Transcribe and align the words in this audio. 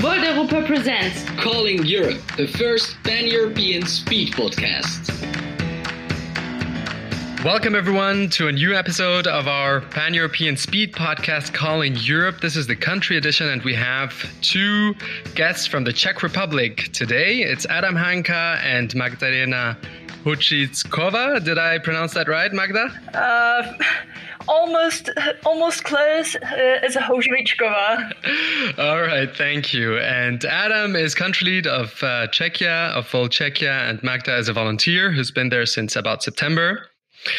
Volt 0.00 0.22
Europa 0.22 0.66
presents 0.66 1.24
Calling 1.40 1.84
Europe, 1.84 2.20
the 2.36 2.46
first 2.46 2.96
pan 3.02 3.26
European 3.26 3.86
speed 3.86 4.32
podcast. 4.32 5.08
Welcome, 7.44 7.74
everyone, 7.74 8.28
to 8.30 8.48
a 8.48 8.52
new 8.52 8.74
episode 8.74 9.26
of 9.26 9.48
our 9.48 9.80
Pan 9.80 10.12
European 10.12 10.58
Speed 10.58 10.92
podcast, 10.92 11.54
Calling 11.54 11.96
Europe. 11.96 12.42
This 12.42 12.54
is 12.54 12.66
the 12.66 12.76
country 12.76 13.16
edition, 13.16 13.48
and 13.48 13.62
we 13.62 13.74
have 13.74 14.12
two 14.42 14.94
guests 15.34 15.66
from 15.66 15.84
the 15.84 15.92
Czech 15.92 16.22
Republic 16.22 16.90
today. 16.92 17.40
It's 17.40 17.64
Adam 17.64 17.94
Hanka 17.94 18.58
and 18.62 18.94
Magdalena 18.94 19.78
Huchitskova. 20.24 21.42
Did 21.42 21.56
I 21.56 21.78
pronounce 21.78 22.12
that 22.12 22.28
right, 22.28 22.52
Magda? 22.52 22.92
Uh, 23.14 23.72
almost, 24.48 25.10
almost 25.44 25.84
close. 25.84 26.36
Uh, 26.36 26.80
a 26.96 27.00
Hoshvichkova. 27.00 28.78
All 28.78 29.00
right, 29.02 29.34
thank 29.34 29.72
you. 29.72 29.98
And 29.98 30.44
Adam 30.44 30.96
is 30.96 31.14
country 31.14 31.46
lead 31.46 31.66
of 31.66 32.02
uh, 32.02 32.26
Czechia, 32.28 32.90
of 32.92 33.08
Volt 33.10 33.32
Czechia, 33.32 33.88
and 33.88 34.02
Magda 34.02 34.36
is 34.36 34.48
a 34.48 34.52
volunteer 34.52 35.10
who's 35.12 35.30
been 35.30 35.48
there 35.48 35.66
since 35.66 35.96
about 35.96 36.22
September. 36.22 36.89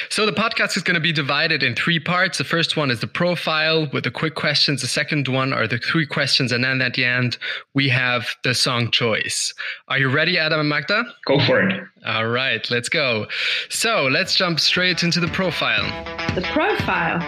So 0.10 0.26
the 0.26 0.32
podcast 0.32 0.78
is 0.78 0.84
going 0.84 0.96
to 0.96 1.02
be 1.02 1.12
divided 1.12 1.64
in 1.64 1.76
three 1.76 2.00
parts. 2.00 2.38
The 2.38 2.44
first 2.44 2.78
one 2.78 2.92
is 2.92 3.00
the 3.00 3.08
profile 3.08 3.88
with 3.92 4.04
the 4.04 4.12
quick 4.12 4.36
questions. 4.36 4.82
The 4.82 4.88
second 4.88 5.28
one 5.28 5.54
are 5.54 5.68
the 5.68 5.80
three 5.80 6.06
questions. 6.06 6.52
And 6.52 6.64
then 6.64 6.82
at 6.82 6.94
the 6.94 7.06
end, 7.06 7.38
we 7.74 7.90
have 7.90 8.28
the 8.44 8.54
song 8.54 8.92
choice. 8.92 9.54
Are 9.88 9.98
you 9.98 10.10
ready, 10.10 10.38
Adam 10.38 10.60
and 10.60 10.70
Magda? 10.70 11.04
Go 11.26 11.40
for 11.46 11.62
it. 11.68 11.82
All 12.06 12.28
right, 12.28 12.70
let's 12.70 12.90
go. 12.90 13.28
So 13.70 14.06
let's 14.06 14.36
jump 14.36 14.60
straight 14.60 15.04
into 15.04 15.20
the 15.20 15.28
profile. 15.30 15.84
the 16.36 16.42
profile. 16.42 17.20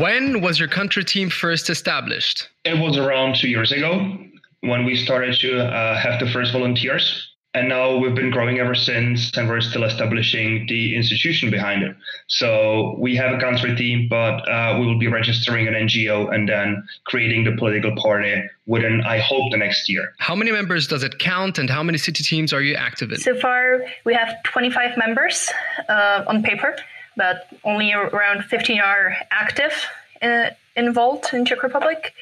When 0.00 0.40
was 0.40 0.58
your 0.58 0.68
country 0.68 1.04
team 1.04 1.30
first 1.30 1.70
established? 1.70 2.48
It 2.64 2.78
was 2.78 2.96
around 2.96 3.36
two 3.36 3.48
years 3.48 3.70
ago 3.70 4.16
when 4.60 4.84
we 4.84 4.96
started 4.96 5.38
to 5.40 5.60
uh, 5.64 5.96
have 5.98 6.18
the 6.20 6.28
first 6.30 6.52
volunteers. 6.52 7.32
And 7.56 7.70
now 7.70 7.96
we've 7.96 8.14
been 8.14 8.30
growing 8.30 8.58
ever 8.58 8.74
since, 8.74 9.34
and 9.34 9.48
we're 9.48 9.62
still 9.62 9.84
establishing 9.84 10.66
the 10.66 10.94
institution 10.94 11.50
behind 11.50 11.82
it. 11.82 11.96
So 12.26 12.94
we 12.98 13.16
have 13.16 13.32
a 13.32 13.40
country 13.40 13.74
team, 13.74 14.08
but 14.10 14.46
uh, 14.46 14.76
we 14.78 14.84
will 14.84 14.98
be 14.98 15.06
registering 15.06 15.66
an 15.66 15.72
NGO 15.72 16.34
and 16.34 16.46
then 16.46 16.86
creating 17.04 17.44
the 17.44 17.56
political 17.56 17.96
party 17.96 18.42
within, 18.66 19.00
I 19.06 19.20
hope, 19.20 19.50
the 19.52 19.56
next 19.56 19.88
year. 19.88 20.12
How 20.18 20.34
many 20.34 20.52
members 20.52 20.86
does 20.86 21.02
it 21.02 21.18
count, 21.18 21.58
and 21.58 21.70
how 21.70 21.82
many 21.82 21.96
city 21.96 22.22
teams 22.22 22.52
are 22.52 22.60
you 22.60 22.74
active 22.74 23.10
in? 23.10 23.20
So 23.20 23.34
far, 23.34 23.86
we 24.04 24.12
have 24.12 24.34
25 24.42 24.98
members 24.98 25.50
uh, 25.88 26.24
on 26.26 26.42
paper, 26.42 26.76
but 27.16 27.48
only 27.64 27.90
around 27.94 28.44
15 28.44 28.80
are 28.80 29.16
active 29.30 29.72
uh, 30.20 30.50
in 30.76 30.92
Volt 30.92 31.32
in 31.32 31.46
Czech 31.46 31.62
Republic. 31.62 32.12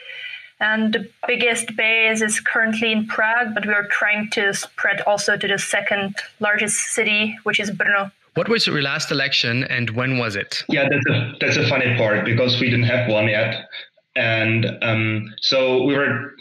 And 0.60 0.92
the 0.92 1.08
biggest 1.26 1.76
base 1.76 2.22
is 2.22 2.40
currently 2.40 2.92
in 2.92 3.06
Prague, 3.06 3.54
but 3.54 3.66
we 3.66 3.72
are 3.72 3.86
trying 3.90 4.30
to 4.30 4.54
spread 4.54 5.00
also 5.02 5.36
to 5.36 5.48
the 5.48 5.58
second 5.58 6.14
largest 6.40 6.78
city, 6.94 7.36
which 7.42 7.60
is 7.60 7.70
Brno. 7.70 8.10
What 8.34 8.48
was 8.48 8.66
your 8.66 8.82
last 8.82 9.10
election, 9.10 9.64
and 9.64 9.90
when 9.90 10.18
was 10.18 10.34
it? 10.36 10.64
Yeah, 10.68 10.88
that's 10.88 11.06
a 11.06 11.34
that's 11.40 11.56
a 11.56 11.68
funny 11.68 11.96
part 11.96 12.24
because 12.24 12.60
we 12.60 12.68
didn't 12.68 12.86
have 12.86 13.08
one 13.08 13.28
yet, 13.28 13.68
and 14.16 14.66
um, 14.82 15.32
so 15.40 15.84
we 15.84 15.94
were 15.94 16.34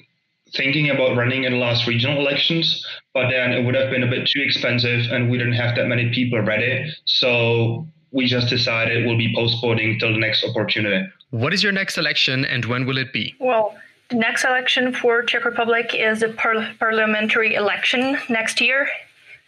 thinking 0.56 0.90
about 0.90 1.16
running 1.16 1.44
in 1.44 1.54
the 1.54 1.58
last 1.60 1.86
regional 1.88 2.20
elections, 2.20 2.86
but 3.14 3.30
then 3.30 3.52
it 3.52 3.64
would 3.64 3.76
have 3.76 3.92
been 3.92 4.04
a 4.04 4.08
bit 4.08 4.28
too 4.28 4.42
expensive, 4.42 5.12
and 5.12 5.30
we 5.30 5.38
didn't 5.38 5.54
have 5.54 5.76
that 5.76 5.88
many 5.88 6.12
people 6.12 6.40
ready. 6.42 6.92
So 7.06 7.88
we 8.12 8.28
just 8.28 8.50
decided 8.50 9.06
we'll 9.06 9.18
be 9.18 9.34
postponing 9.36 10.00
till 10.00 10.14
the 10.14 10.20
next 10.20 10.44
opportunity. 10.44 11.08
What 11.30 11.54
is 11.54 11.64
your 11.64 11.72
next 11.72 11.98
election, 11.98 12.46
and 12.46 12.66
when 12.66 12.86
will 12.86 12.98
it 12.98 13.14
be? 13.14 13.36
Well, 13.40 13.76
the 14.10 14.16
next 14.16 14.44
election 14.44 14.94
for 14.94 15.24
Czech 15.24 15.46
Republic 15.46 15.94
is 15.94 16.24
a 16.24 16.30
par- 16.30 16.70
parliamentary 16.80 17.56
election 17.56 18.18
next 18.30 18.62
year, 18.62 18.88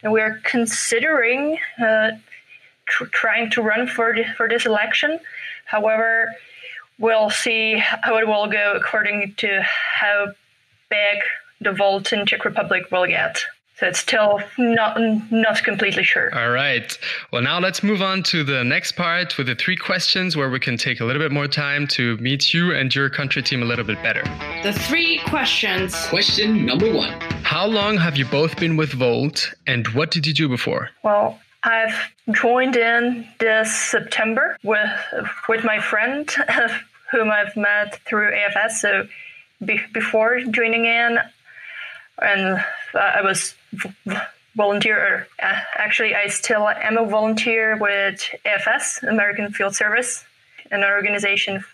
and 0.02 0.12
we 0.12 0.20
are 0.20 0.40
considering 0.44 1.58
uh, 1.80 2.12
tr- 2.86 3.04
trying 3.06 3.50
to 3.50 3.62
run 3.62 3.86
for 3.86 4.14
th- 4.14 4.34
for 4.36 4.48
this 4.48 4.66
election. 4.66 5.20
However, 5.66 6.34
we'll 6.98 7.30
see 7.30 7.78
how 7.78 8.16
it 8.18 8.26
will 8.26 8.46
go 8.46 8.74
according 8.74 9.34
to 9.38 9.62
how 9.62 10.32
big 10.88 11.18
the 11.60 11.72
Volt 11.72 12.12
in 12.12 12.26
Czech 12.26 12.44
Republic 12.44 12.90
will 12.90 13.06
get. 13.06 13.44
So 13.78 13.86
it's 13.86 13.98
still 13.98 14.40
not 14.56 14.98
not 15.30 15.62
completely 15.62 16.02
sure. 16.02 16.34
All 16.34 16.48
right. 16.48 16.98
Well, 17.30 17.42
now 17.42 17.60
let's 17.60 17.82
move 17.82 18.00
on 18.00 18.22
to 18.24 18.42
the 18.42 18.64
next 18.64 18.92
part 18.92 19.36
with 19.36 19.48
the 19.48 19.54
three 19.54 19.76
questions 19.76 20.34
where 20.34 20.48
we 20.48 20.58
can 20.58 20.78
take 20.78 21.00
a 21.00 21.04
little 21.04 21.20
bit 21.20 21.30
more 21.30 21.46
time 21.46 21.86
to 21.88 22.16
meet 22.16 22.54
you 22.54 22.72
and 22.74 22.94
your 22.94 23.10
country 23.10 23.42
team 23.42 23.62
a 23.62 23.66
little 23.66 23.84
bit 23.84 24.02
better. 24.02 24.22
The 24.62 24.72
three 24.72 25.18
questions. 25.26 25.94
Question 26.06 26.64
number 26.64 26.90
one. 26.90 27.20
How 27.42 27.66
long 27.66 27.98
have 27.98 28.16
you 28.16 28.24
both 28.24 28.58
been 28.58 28.78
with 28.78 28.92
Volt, 28.92 29.52
and 29.66 29.86
what 29.88 30.10
did 30.10 30.26
you 30.26 30.32
do 30.32 30.48
before? 30.48 30.88
Well, 31.02 31.38
I've 31.62 32.12
joined 32.30 32.76
in 32.76 33.28
this 33.40 33.70
September 33.74 34.56
with 34.62 34.90
with 35.50 35.64
my 35.64 35.80
friend, 35.80 36.30
whom 37.10 37.30
I've 37.30 37.54
met 37.58 37.96
through 38.06 38.32
AFS. 38.32 38.70
So 38.80 39.06
be, 39.62 39.80
before 39.92 40.40
joining 40.40 40.86
in, 40.86 41.18
and 42.20 42.64
I 42.94 43.22
was 43.22 43.54
volunteer. 44.56 45.28
Uh, 45.42 45.60
actually, 45.76 46.14
I 46.14 46.28
still 46.28 46.68
am 46.68 46.96
a 46.96 47.06
volunteer 47.06 47.76
with 47.76 48.28
AFS, 48.44 49.02
American 49.08 49.52
Field 49.52 49.76
Service, 49.76 50.24
an 50.70 50.82
organization 50.82 51.64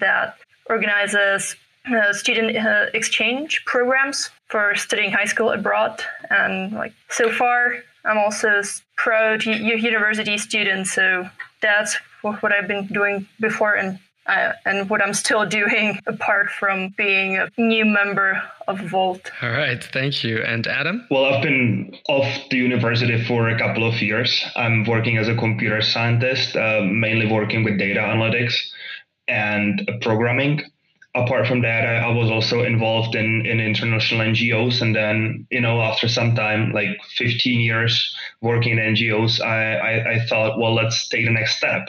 that 0.00 0.36
organizes 0.66 1.56
uh, 1.86 2.12
student 2.12 2.56
uh, 2.56 2.86
exchange 2.94 3.64
programs 3.66 4.30
for 4.48 4.74
studying 4.74 5.12
high 5.12 5.26
school 5.26 5.50
abroad. 5.50 6.02
And 6.30 6.72
like 6.72 6.92
so 7.08 7.30
far, 7.30 7.74
I'm 8.04 8.18
also 8.18 8.62
proud 8.96 9.44
university 9.44 10.38
student. 10.38 10.86
So 10.86 11.28
that's 11.60 11.96
what 12.22 12.52
I've 12.52 12.68
been 12.68 12.86
doing 12.86 13.28
before, 13.40 13.74
and 13.74 13.98
uh, 14.26 14.52
and 14.64 14.88
what 14.88 15.02
I'm 15.02 15.14
still 15.14 15.46
doing 15.46 16.00
apart 16.06 16.50
from 16.50 16.90
being 16.96 17.36
a 17.36 17.50
new 17.58 17.84
member 17.84 18.42
of 18.66 18.80
Volt. 18.80 19.30
All 19.42 19.50
right. 19.50 19.82
Thank 19.82 20.24
you. 20.24 20.38
And 20.38 20.66
Adam? 20.66 21.06
Well, 21.10 21.26
I've 21.26 21.42
been 21.42 21.96
off 22.08 22.26
the 22.50 22.56
university 22.56 23.22
for 23.24 23.48
a 23.48 23.58
couple 23.58 23.86
of 23.86 24.00
years. 24.00 24.44
I'm 24.56 24.84
working 24.84 25.18
as 25.18 25.28
a 25.28 25.34
computer 25.34 25.82
scientist, 25.82 26.56
uh, 26.56 26.80
mainly 26.82 27.30
working 27.30 27.64
with 27.64 27.78
data 27.78 28.00
analytics 28.00 28.56
and 29.28 29.88
programming. 30.00 30.62
Apart 31.16 31.46
from 31.46 31.62
that, 31.62 31.86
I, 31.86 31.98
I 31.98 32.12
was 32.12 32.28
also 32.28 32.64
involved 32.64 33.14
in, 33.14 33.46
in 33.46 33.60
international 33.60 34.20
NGOs. 34.20 34.82
And 34.82 34.96
then, 34.96 35.46
you 35.50 35.60
know, 35.60 35.80
after 35.80 36.08
some 36.08 36.34
time, 36.34 36.72
like 36.72 36.88
15 37.16 37.60
years 37.60 38.16
working 38.40 38.78
in 38.78 38.94
NGOs, 38.94 39.40
I, 39.40 39.76
I, 39.76 40.12
I 40.14 40.26
thought, 40.26 40.58
well, 40.58 40.74
let's 40.74 41.08
take 41.08 41.24
the 41.24 41.30
next 41.30 41.56
step. 41.56 41.88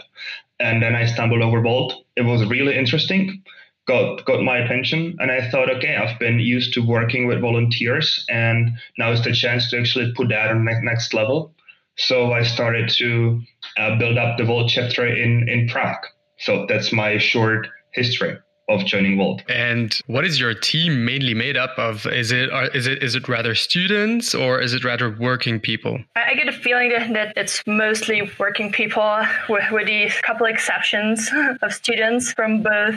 And 0.59 0.81
then 0.81 0.95
I 0.95 1.05
stumbled 1.05 1.41
over 1.41 1.59
Volt. 1.61 2.04
It 2.15 2.23
was 2.23 2.45
really 2.45 2.77
interesting 2.77 3.43
got 3.87 4.25
got 4.25 4.41
my 4.41 4.57
attention 4.57 5.15
and 5.19 5.31
i 5.31 5.47
thought 5.49 5.69
okay 5.69 5.95
i've 5.95 6.17
been 6.19 6.39
used 6.39 6.73
to 6.73 6.85
working 6.85 7.27
with 7.27 7.39
volunteers 7.39 8.25
and 8.29 8.71
now 8.97 9.11
is 9.11 9.23
the 9.23 9.31
chance 9.31 9.69
to 9.69 9.79
actually 9.79 10.11
put 10.15 10.29
that 10.29 10.49
on 10.49 10.65
the 10.65 10.79
next 10.81 11.13
level. 11.13 11.53
So 11.97 12.33
i 12.33 12.43
started 12.43 12.89
to 12.97 13.41
uh, 13.77 13.97
build 13.97 14.17
up 14.17 14.37
the 14.37 14.43
volt 14.43 14.69
chapter 14.69 15.05
in 15.05 15.47
in 15.47 15.67
prague. 15.69 16.05
So 16.39 16.65
that's 16.67 16.91
my 16.91 17.17
short 17.17 17.67
history 17.93 18.37
of 18.67 18.85
joining 18.85 19.17
Volt. 19.17 19.43
And 19.49 19.99
what 20.07 20.25
is 20.25 20.39
your 20.39 20.53
team 20.53 21.05
mainly 21.05 21.33
made 21.33 21.57
up 21.57 21.77
of? 21.77 22.05
Is 22.07 22.31
it 22.31 22.51
are, 22.51 22.67
is 22.69 22.87
it 22.87 23.03
is 23.03 23.15
it 23.15 23.27
rather 23.27 23.55
students 23.55 24.33
or 24.33 24.59
is 24.59 24.73
it 24.73 24.83
rather 24.83 25.15
working 25.19 25.59
people? 25.59 25.99
I, 26.15 26.31
I 26.31 26.33
get 26.33 26.47
a 26.47 26.51
feeling 26.51 26.89
that, 26.89 27.13
that 27.13 27.33
it's 27.35 27.63
mostly 27.67 28.29
working 28.39 28.71
people, 28.71 29.23
with, 29.49 29.71
with 29.71 29.87
these 29.87 30.13
couple 30.21 30.45
exceptions 30.47 31.29
of 31.61 31.73
students 31.73 32.33
from 32.33 32.63
both 32.63 32.95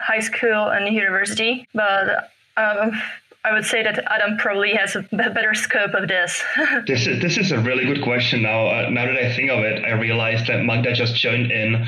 high 0.00 0.20
school 0.20 0.68
and 0.68 0.92
university. 0.94 1.66
But 1.74 2.30
um, 2.56 3.00
I 3.44 3.52
would 3.52 3.64
say 3.64 3.82
that 3.82 4.02
Adam 4.12 4.36
probably 4.36 4.74
has 4.74 4.96
a 4.96 5.02
better 5.12 5.54
scope 5.54 5.94
of 5.94 6.08
this. 6.08 6.42
this 6.86 7.06
is 7.06 7.22
this 7.22 7.38
is 7.38 7.52
a 7.52 7.60
really 7.60 7.84
good 7.84 8.02
question. 8.02 8.42
Now, 8.42 8.66
uh, 8.66 8.90
now 8.90 9.06
that 9.06 9.16
I 9.16 9.34
think 9.34 9.50
of 9.50 9.60
it, 9.60 9.84
I 9.84 9.92
realized 9.92 10.48
that 10.48 10.64
Magda 10.64 10.92
just 10.92 11.14
joined 11.14 11.52
in 11.52 11.86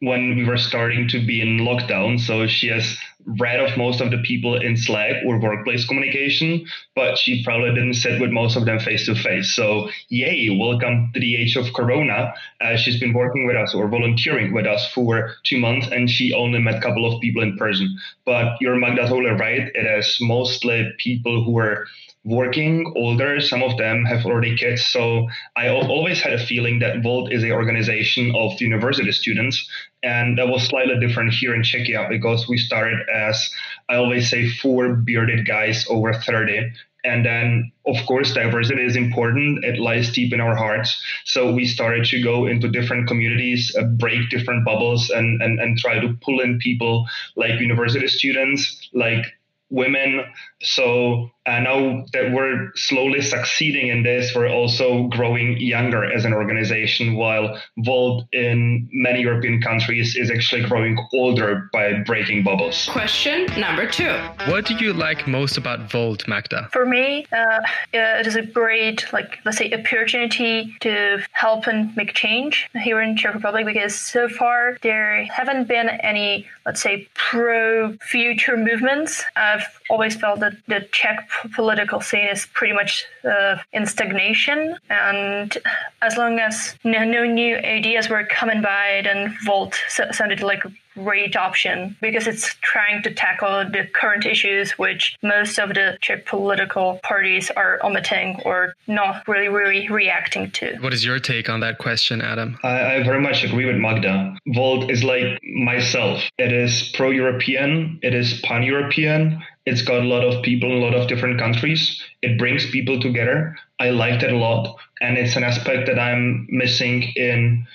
when 0.00 0.36
we 0.36 0.44
were 0.44 0.58
starting 0.58 1.08
to 1.08 1.24
be 1.24 1.40
in 1.40 1.58
lockdown. 1.58 2.20
So 2.20 2.46
she 2.46 2.68
has 2.68 2.96
read 3.26 3.58
of 3.58 3.76
most 3.76 4.00
of 4.00 4.10
the 4.10 4.18
people 4.18 4.56
in 4.56 4.76
Slack 4.76 5.16
or 5.26 5.40
workplace 5.40 5.84
communication, 5.86 6.64
but 6.94 7.18
she 7.18 7.42
probably 7.42 7.70
didn't 7.70 7.94
sit 7.94 8.20
with 8.20 8.30
most 8.30 8.56
of 8.56 8.66
them 8.66 8.78
face 8.78 9.06
to 9.06 9.14
face. 9.14 9.54
So, 9.54 9.88
yay, 10.08 10.48
welcome 10.50 11.10
to 11.12 11.20
the 11.20 11.36
age 11.36 11.56
of 11.56 11.72
Corona. 11.74 12.32
Uh, 12.60 12.76
she's 12.76 13.00
been 13.00 13.12
working 13.12 13.46
with 13.46 13.56
us 13.56 13.74
or 13.74 13.88
volunteering 13.88 14.52
with 14.52 14.66
us 14.66 14.92
for 14.92 15.34
two 15.44 15.58
months, 15.58 15.88
and 15.90 16.08
she 16.08 16.32
only 16.32 16.60
met 16.60 16.76
a 16.76 16.80
couple 16.80 17.12
of 17.12 17.20
people 17.20 17.42
in 17.42 17.56
person. 17.56 17.98
But 18.24 18.56
you're 18.60 18.76
Magda 18.76 19.08
totally 19.08 19.30
right. 19.32 19.72
It 19.74 19.98
is 19.98 20.18
mostly 20.20 20.92
people 20.98 21.42
who 21.42 21.58
are 21.58 21.86
working, 22.26 22.92
older. 22.96 23.40
Some 23.40 23.62
of 23.62 23.78
them 23.78 24.04
have 24.04 24.26
already 24.26 24.56
kids. 24.56 24.84
So 24.84 25.28
I 25.56 25.68
always 25.68 26.20
had 26.20 26.32
a 26.32 26.44
feeling 26.44 26.80
that 26.80 27.02
Volt 27.02 27.32
is 27.32 27.42
an 27.42 27.52
organization 27.52 28.34
of 28.34 28.60
university 28.60 29.12
students. 29.12 29.68
And 30.02 30.36
that 30.38 30.48
was 30.48 30.64
slightly 30.64 30.98
different 31.00 31.32
here 31.32 31.54
in 31.54 31.62
Czechia 31.62 32.08
because 32.08 32.48
we 32.48 32.58
started 32.58 32.98
as, 33.08 33.48
I 33.88 33.96
always 33.96 34.28
say, 34.28 34.48
four 34.48 34.94
bearded 34.94 35.46
guys 35.46 35.86
over 35.88 36.12
30 36.12 36.72
and 37.06 37.24
then, 37.24 37.70
of 37.86 37.96
course, 38.06 38.34
diversity 38.34 38.84
is 38.84 38.96
important. 38.96 39.64
It 39.64 39.78
lies 39.78 40.12
deep 40.12 40.32
in 40.32 40.40
our 40.40 40.56
hearts. 40.56 41.00
So 41.24 41.52
we 41.52 41.64
started 41.64 42.04
to 42.06 42.20
go 42.20 42.46
into 42.46 42.68
different 42.68 43.06
communities, 43.06 43.74
uh, 43.78 43.84
break 43.84 44.28
different 44.28 44.64
bubbles, 44.64 45.08
and, 45.10 45.40
and, 45.40 45.60
and 45.60 45.78
try 45.78 46.00
to 46.00 46.18
pull 46.20 46.40
in 46.40 46.58
people 46.58 47.06
like 47.36 47.60
university 47.60 48.08
students, 48.08 48.88
like 48.92 49.24
women. 49.70 50.24
So 50.62 51.30
uh, 51.46 51.60
now 51.60 52.04
that 52.12 52.32
we're 52.32 52.72
slowly 52.74 53.20
succeeding 53.20 53.88
in 53.88 54.02
this, 54.02 54.34
we're 54.34 54.48
also 54.48 55.04
growing 55.04 55.56
younger 55.58 56.04
as 56.04 56.24
an 56.24 56.32
organization, 56.32 57.14
while 57.16 57.60
Volt 57.78 58.24
in 58.32 58.88
many 58.92 59.20
European 59.20 59.60
countries 59.60 60.16
is 60.16 60.30
actually 60.30 60.62
growing 60.62 60.98
older 61.12 61.68
by 61.72 62.02
breaking 62.04 62.42
bubbles. 62.42 62.88
Question 62.90 63.46
number 63.58 63.86
two. 63.86 64.12
What 64.48 64.66
do 64.66 64.74
you 64.74 64.92
like 64.92 65.28
most 65.28 65.56
about 65.56 65.90
Volt, 65.90 66.26
Magda? 66.26 66.68
For 66.72 66.84
me, 66.84 67.26
uh, 67.32 67.60
it 67.92 68.26
is 68.26 68.34
a 68.34 68.42
great, 68.42 69.06
like, 69.12 69.38
let's 69.44 69.58
say, 69.58 69.72
opportunity 69.72 70.76
to 70.80 71.22
help 71.32 71.66
and 71.66 71.94
make 71.96 72.12
change 72.14 72.68
here 72.74 73.00
in 73.00 73.16
Czech 73.16 73.34
Republic 73.34 73.66
because 73.66 73.94
so 73.94 74.28
far 74.28 74.78
there 74.82 75.24
haven't 75.26 75.68
been 75.68 75.88
any, 75.88 76.46
let's 76.64 76.82
say, 76.82 77.08
pro 77.14 77.96
future 77.98 78.56
movements. 78.56 79.24
I've 79.56 79.80
always 79.90 80.14
felt 80.16 80.40
that 80.40 80.54
the 80.68 80.80
Czech 80.92 81.28
political 81.54 82.00
scene 82.00 82.28
is 82.28 82.46
pretty 82.46 82.74
much 82.74 83.04
uh, 83.24 83.56
in 83.72 83.86
stagnation. 83.86 84.76
And 84.90 85.56
as 86.02 86.16
long 86.16 86.38
as 86.38 86.76
no, 86.84 87.04
no, 87.04 87.24
new 87.24 87.56
ideas 87.56 88.08
were 88.08 88.24
coming 88.24 88.60
by, 88.62 89.02
then 89.04 89.36
Volt 89.44 89.74
sounded 89.88 90.42
like 90.42 90.62
a 90.96 91.02
great 91.02 91.36
option 91.36 91.96
because 92.00 92.26
it's 92.26 92.54
trying 92.62 93.02
to 93.02 93.12
tackle 93.12 93.64
the 93.70 93.86
current 93.92 94.26
issues 94.26 94.72
which 94.72 95.16
most 95.22 95.58
of 95.58 95.70
the 95.70 95.98
Czech 96.00 96.26
political 96.26 97.00
parties 97.02 97.50
are 97.50 97.78
omitting 97.84 98.40
or 98.44 98.74
not 98.86 99.26
really, 99.28 99.48
really 99.48 99.88
reacting 99.88 100.50
to. 100.52 100.76
What 100.80 100.92
is 100.92 101.04
your 101.04 101.18
take 101.18 101.48
on 101.48 101.60
that 101.60 101.78
question, 101.78 102.20
Adam? 102.20 102.58
I, 102.62 102.96
I 102.96 103.02
very 103.02 103.20
much 103.20 103.44
agree 103.44 103.64
with 103.64 103.76
Magda. 103.76 104.36
Volt 104.48 104.90
is 104.90 105.04
like 105.04 105.40
myself. 105.42 106.22
It 106.38 106.52
is 106.52 106.90
pro 106.94 107.10
European, 107.10 107.98
it 108.02 108.14
is 108.14 108.40
pan 108.42 108.62
European, 108.62 109.42
it's 109.66 109.82
got 109.82 110.00
a 110.00 110.04
lot 110.04 110.24
of 110.24 110.44
people 110.44 110.70
in 110.70 110.80
a 110.80 110.84
lot 110.84 110.94
of 110.94 111.08
different 111.08 111.40
countries. 111.40 112.00
It 112.22 112.38
brings 112.38 112.70
people 112.70 113.00
together. 113.00 113.56
I 113.80 113.90
liked 113.90 114.22
it 114.22 114.32
a 114.32 114.36
lot. 114.36 114.76
And 115.00 115.18
it's 115.18 115.34
an 115.34 115.42
aspect 115.42 115.88
that 115.88 115.98
I'm 115.98 116.46
missing 116.48 117.02
in 117.16 117.66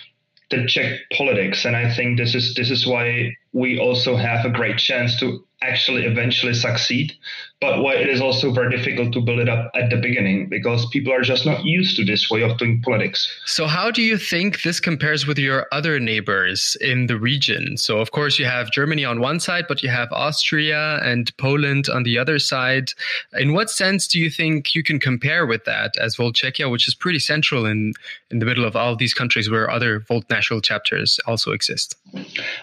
the 0.51 0.65
Czech 0.67 0.99
politics. 1.17 1.65
And 1.65 1.75
I 1.75 1.93
think 1.93 2.17
this 2.17 2.35
is 2.35 2.53
this 2.55 2.69
is 2.69 2.85
why 2.85 3.35
we 3.53 3.79
also 3.79 4.15
have 4.15 4.45
a 4.45 4.49
great 4.49 4.77
chance 4.77 5.19
to 5.19 5.43
actually 5.61 6.05
eventually 6.05 6.53
succeed, 6.53 7.13
but 7.59 7.83
why 7.83 7.93
it 7.93 8.09
is 8.09 8.19
also 8.19 8.51
very 8.51 8.75
difficult 8.75 9.13
to 9.13 9.21
build 9.21 9.39
it 9.39 9.47
up 9.47 9.69
at 9.75 9.89
the 9.89 9.97
beginning 9.97 10.49
because 10.49 10.87
people 10.87 11.13
are 11.13 11.21
just 11.21 11.45
not 11.45 11.63
used 11.63 11.95
to 11.95 12.03
this 12.03 12.29
way 12.29 12.41
of 12.41 12.57
doing 12.57 12.81
politics. 12.81 13.31
So, 13.45 13.67
how 13.67 13.91
do 13.91 14.01
you 14.01 14.17
think 14.17 14.63
this 14.63 14.79
compares 14.79 15.27
with 15.27 15.37
your 15.37 15.67
other 15.71 15.99
neighbors 15.99 16.75
in 16.81 17.07
the 17.07 17.17
region? 17.17 17.77
So, 17.77 17.99
of 17.99 18.11
course, 18.11 18.39
you 18.39 18.45
have 18.45 18.71
Germany 18.71 19.05
on 19.05 19.19
one 19.19 19.39
side, 19.39 19.65
but 19.67 19.83
you 19.83 19.89
have 19.89 20.11
Austria 20.11 20.99
and 21.03 21.35
Poland 21.37 21.89
on 21.89 22.03
the 22.03 22.17
other 22.17 22.39
side. 22.39 22.91
In 23.33 23.53
what 23.53 23.69
sense 23.69 24.07
do 24.07 24.19
you 24.19 24.29
think 24.29 24.73
you 24.73 24.83
can 24.83 24.99
compare 24.99 25.45
with 25.45 25.65
that 25.65 25.95
as 25.97 26.15
Volt 26.15 26.35
Czechia, 26.35 26.71
which 26.71 26.87
is 26.87 26.95
pretty 26.95 27.19
central 27.19 27.65
in, 27.65 27.93
in 28.31 28.39
the 28.39 28.45
middle 28.45 28.65
of 28.65 28.75
all 28.75 28.95
these 28.95 29.13
countries 29.13 29.49
where 29.49 29.69
other 29.69 29.99
Volt 29.99 30.27
national 30.29 30.61
chapters 30.61 31.19
also 31.27 31.51
exist? 31.51 31.95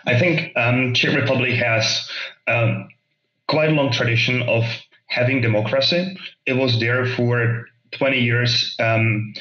I 0.06 0.18
think 0.18 0.56
um, 0.56 0.77
Czech 0.94 1.14
Republic 1.14 1.54
has 1.54 2.08
um, 2.46 2.88
quite 3.48 3.70
a 3.70 3.72
long 3.72 3.90
tradition 3.90 4.42
of 4.42 4.64
having 5.06 5.40
democracy. 5.40 6.16
It 6.46 6.54
was 6.54 6.78
there 6.80 7.06
for 7.06 7.66
20 7.92 8.20
years, 8.20 8.76
um, 8.78 9.32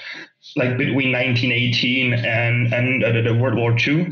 like 0.55 0.77
between 0.77 1.11
1918 1.11 2.13
and, 2.13 2.73
and 2.73 3.03
uh, 3.03 3.21
the 3.21 3.35
World 3.35 3.57
War 3.57 3.75
II. 3.77 4.07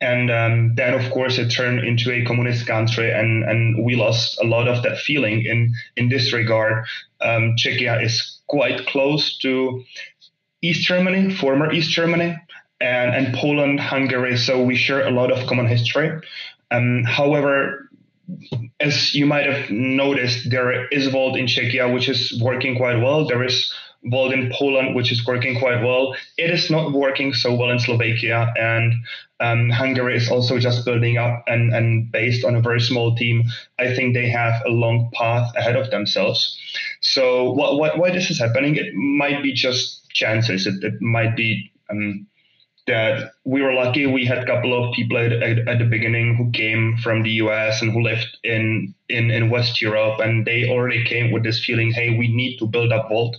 And 0.00 0.30
um, 0.30 0.74
then, 0.74 0.92
of 0.92 1.10
course, 1.12 1.38
it 1.38 1.48
turned 1.48 1.80
into 1.80 2.12
a 2.12 2.24
communist 2.24 2.66
country, 2.66 3.10
and, 3.10 3.44
and 3.44 3.84
we 3.84 3.96
lost 3.96 4.38
a 4.42 4.46
lot 4.46 4.68
of 4.68 4.82
that 4.82 4.98
feeling 4.98 5.44
in, 5.46 5.72
in 5.96 6.08
this 6.08 6.32
regard. 6.32 6.84
Um, 7.22 7.54
Czechia 7.56 8.02
is 8.02 8.40
quite 8.46 8.86
close 8.86 9.38
to 9.38 9.82
East 10.60 10.86
Germany, 10.86 11.34
former 11.34 11.72
East 11.72 11.90
Germany, 11.90 12.36
and, 12.80 13.14
and 13.14 13.34
Poland, 13.34 13.80
Hungary. 13.80 14.36
So 14.36 14.62
we 14.62 14.76
share 14.76 15.06
a 15.06 15.10
lot 15.10 15.32
of 15.32 15.46
common 15.46 15.66
history. 15.66 16.20
Um, 16.70 17.04
however, 17.04 17.90
as 18.80 19.14
you 19.14 19.26
might 19.26 19.46
have 19.46 19.70
noticed, 19.70 20.50
there 20.50 20.88
is 20.88 21.06
Volt 21.08 21.36
in 21.36 21.46
Czechia, 21.46 21.92
which 21.92 22.08
is 22.08 22.40
working 22.42 22.76
quite 22.76 23.00
well. 23.00 23.26
There 23.26 23.44
is 23.44 23.72
Volt 24.04 24.32
in 24.32 24.50
Poland, 24.52 24.94
which 24.94 25.12
is 25.12 25.24
working 25.26 25.58
quite 25.58 25.82
well. 25.82 26.14
It 26.36 26.50
is 26.50 26.70
not 26.70 26.92
working 26.92 27.32
so 27.32 27.54
well 27.54 27.70
in 27.70 27.78
Slovakia, 27.78 28.52
and 28.56 28.94
um, 29.40 29.70
Hungary 29.70 30.16
is 30.16 30.30
also 30.30 30.58
just 30.58 30.84
building 30.84 31.18
up 31.18 31.44
and, 31.46 31.74
and 31.74 32.10
based 32.10 32.44
on 32.44 32.54
a 32.54 32.60
very 32.60 32.80
small 32.80 33.14
team. 33.16 33.44
I 33.78 33.94
think 33.94 34.14
they 34.14 34.28
have 34.28 34.62
a 34.66 34.70
long 34.70 35.10
path 35.12 35.52
ahead 35.56 35.76
of 35.76 35.90
themselves. 35.90 36.58
So, 37.00 37.52
what, 37.52 37.78
what, 37.78 37.98
why 37.98 38.10
this 38.10 38.30
is 38.30 38.38
happening? 38.38 38.76
It 38.76 38.94
might 38.94 39.42
be 39.42 39.52
just 39.52 40.08
chances. 40.10 40.66
It, 40.66 40.82
it 40.82 41.00
might 41.00 41.36
be 41.36 41.70
um, 41.90 42.26
that 42.86 43.32
we 43.44 43.62
were 43.62 43.72
lucky. 43.72 44.06
We 44.06 44.24
had 44.24 44.38
a 44.38 44.46
couple 44.46 44.72
of 44.72 44.94
people 44.94 45.18
at, 45.18 45.32
at, 45.32 45.58
at, 45.68 45.78
the 45.78 45.84
beginning 45.84 46.36
who 46.36 46.50
came 46.52 46.96
from 47.02 47.22
the 47.22 47.30
US 47.42 47.82
and 47.82 47.92
who 47.92 48.02
lived 48.02 48.38
in, 48.44 48.94
in, 49.08 49.30
in 49.30 49.50
West 49.50 49.82
Europe, 49.82 50.20
and 50.20 50.46
they 50.46 50.68
already 50.68 51.04
came 51.04 51.32
with 51.32 51.42
this 51.42 51.64
feeling, 51.64 51.90
hey, 51.90 52.16
we 52.16 52.28
need 52.28 52.58
to 52.58 52.66
build 52.66 52.92
up 52.92 53.08
Volt 53.08 53.36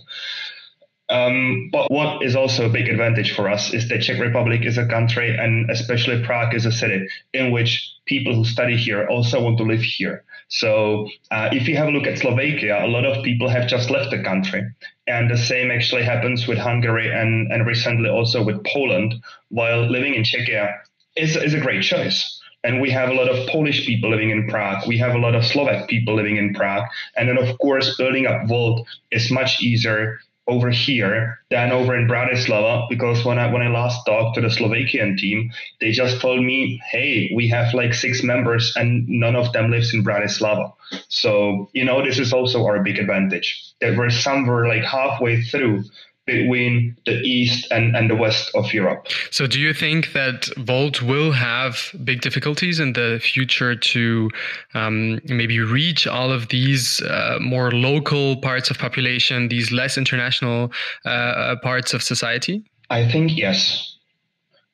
Um, 1.10 1.70
but 1.72 1.90
what 1.90 2.22
is 2.22 2.36
also 2.36 2.66
a 2.66 2.68
big 2.68 2.88
advantage 2.88 3.34
for 3.34 3.48
us 3.48 3.72
is 3.72 3.88
that 3.88 4.02
Czech 4.02 4.20
Republic 4.20 4.64
is 4.64 4.76
a 4.76 4.86
country, 4.86 5.34
and 5.34 5.70
especially 5.70 6.22
Prague 6.22 6.54
is 6.54 6.66
a 6.66 6.72
city 6.72 7.08
in 7.32 7.50
which 7.50 7.90
people 8.04 8.34
who 8.34 8.44
study 8.44 8.76
here 8.76 9.06
also 9.08 9.42
want 9.42 9.56
to 9.58 9.64
live 9.64 9.80
here. 9.80 10.24
So 10.48 11.08
uh, 11.30 11.50
if 11.52 11.68
you 11.68 11.76
have 11.76 11.88
a 11.88 11.90
look 11.90 12.06
at 12.06 12.18
Slovakia, 12.18 12.84
a 12.84 12.88
lot 12.88 13.04
of 13.04 13.22
people 13.22 13.48
have 13.48 13.68
just 13.68 13.90
left 13.90 14.10
the 14.10 14.22
country. 14.22 14.62
And 15.06 15.30
the 15.30 15.36
same 15.36 15.70
actually 15.70 16.02
happens 16.02 16.46
with 16.46 16.58
Hungary 16.58 17.12
and, 17.12 17.52
and 17.52 17.66
recently 17.66 18.08
also 18.08 18.42
with 18.42 18.64
Poland, 18.64 19.14
while 19.50 19.88
living 19.88 20.14
in 20.14 20.22
Czechia 20.22 20.74
is, 21.16 21.36
is 21.36 21.54
a 21.54 21.60
great 21.60 21.82
choice. 21.82 22.40
And 22.64 22.80
we 22.80 22.90
have 22.90 23.10
a 23.10 23.14
lot 23.14 23.28
of 23.28 23.46
Polish 23.48 23.86
people 23.86 24.10
living 24.10 24.30
in 24.30 24.48
Prague. 24.48 24.86
We 24.88 24.98
have 24.98 25.14
a 25.14 25.18
lot 25.18 25.34
of 25.34 25.44
Slovak 25.44 25.88
people 25.88 26.16
living 26.16 26.38
in 26.38 26.54
Prague. 26.54 26.84
And 27.16 27.28
then, 27.28 27.38
of 27.38 27.56
course, 27.58 27.96
building 27.96 28.26
up 28.26 28.48
Volt 28.48 28.86
is 29.12 29.30
much 29.30 29.62
easier 29.62 30.18
over 30.48 30.70
here 30.70 31.38
than 31.50 31.70
over 31.70 31.94
in 31.94 32.08
Bratislava 32.08 32.88
because 32.88 33.24
when 33.24 33.38
I 33.38 33.52
when 33.52 33.62
I 33.62 33.68
last 33.68 34.04
talked 34.06 34.34
to 34.36 34.40
the 34.40 34.50
Slovakian 34.50 35.16
team, 35.16 35.50
they 35.80 35.92
just 35.92 36.20
told 36.20 36.42
me, 36.42 36.80
"Hey, 36.90 37.30
we 37.34 37.48
have 37.48 37.74
like 37.74 37.92
six 37.94 38.22
members 38.22 38.72
and 38.74 39.06
none 39.08 39.36
of 39.36 39.52
them 39.52 39.70
lives 39.70 39.92
in 39.92 40.02
Bratislava." 40.02 40.72
So 41.08 41.68
you 41.74 41.84
know, 41.84 42.04
this 42.04 42.18
is 42.18 42.32
also 42.32 42.64
our 42.64 42.82
big 42.82 42.98
advantage 42.98 43.62
that 43.80 43.96
we're 43.96 44.10
somewhere 44.10 44.66
like 44.66 44.82
halfway 44.82 45.42
through 45.42 45.84
between 46.28 46.96
the 47.06 47.16
east 47.22 47.66
and, 47.72 47.96
and 47.96 48.08
the 48.08 48.14
west 48.14 48.50
of 48.54 48.72
Europe. 48.72 49.08
So, 49.30 49.46
do 49.46 49.58
you 49.58 49.72
think 49.72 50.12
that 50.12 50.48
Volt 50.58 51.02
will 51.02 51.32
have 51.32 51.90
big 52.04 52.20
difficulties 52.20 52.78
in 52.78 52.92
the 52.92 53.18
future 53.20 53.74
to 53.74 54.30
um, 54.74 55.20
maybe 55.24 55.58
reach 55.60 56.06
all 56.06 56.30
of 56.30 56.48
these 56.48 57.00
uh, 57.02 57.38
more 57.40 57.70
local 57.72 58.36
parts 58.36 58.70
of 58.70 58.78
population, 58.78 59.48
these 59.48 59.72
less 59.72 59.98
international 59.98 60.70
uh, 61.04 61.56
parts 61.62 61.94
of 61.94 62.02
society? 62.02 62.62
I 62.90 63.10
think 63.10 63.36
yes, 63.36 63.96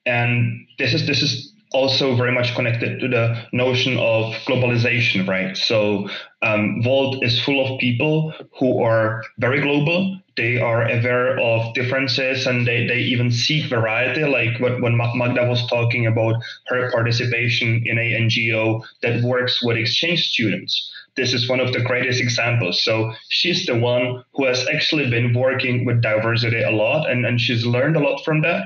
and 0.06 0.66
this 0.78 0.92
is 0.94 1.06
this 1.06 1.23
is 1.23 1.54
also 1.75 2.14
very 2.14 2.32
much 2.32 2.54
connected 2.54 3.00
to 3.00 3.08
the 3.08 3.37
notion 3.52 3.99
of 3.99 4.32
globalization, 4.46 5.26
right? 5.26 5.56
So 5.56 6.08
um, 6.42 6.80
Volt 6.82 7.25
is 7.25 7.42
full 7.42 7.58
of 7.66 7.80
people 7.80 8.32
who 8.58 8.82
are 8.82 9.25
very 9.38 9.61
global. 9.61 10.20
They 10.36 10.60
are 10.60 10.82
aware 10.88 11.38
of 11.38 11.74
differences 11.74 12.46
and 12.46 12.66
they, 12.66 12.86
they 12.86 13.00
even 13.00 13.30
seek 13.30 13.68
variety. 13.70 14.24
Like 14.24 14.58
when, 14.58 14.80
when 14.82 14.96
Magda 14.96 15.46
was 15.48 15.66
talking 15.68 16.06
about 16.06 16.42
her 16.66 16.90
participation 16.90 17.82
in 17.86 17.98
a 17.98 18.12
NGO 18.12 18.82
that 19.02 19.22
works 19.22 19.62
with 19.62 19.76
exchange 19.76 20.26
students. 20.26 20.90
This 21.16 21.32
is 21.32 21.48
one 21.48 21.60
of 21.60 21.72
the 21.72 21.80
greatest 21.80 22.20
examples. 22.20 22.82
So 22.82 23.12
she's 23.28 23.66
the 23.66 23.78
one 23.78 24.24
who 24.34 24.46
has 24.46 24.66
actually 24.68 25.08
been 25.08 25.32
working 25.32 25.84
with 25.84 26.02
diversity 26.02 26.62
a 26.62 26.72
lot 26.72 27.08
and, 27.08 27.24
and 27.24 27.40
she's 27.40 27.64
learned 27.64 27.96
a 27.96 28.00
lot 28.00 28.24
from 28.24 28.42
that. 28.42 28.64